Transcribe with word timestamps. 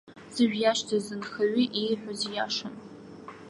Зыжә 0.33 0.57
иашьҭаз 0.61 1.07
анхаҩы 1.15 1.63
ииҳәаз 1.81 2.21
иашан. 2.33 2.73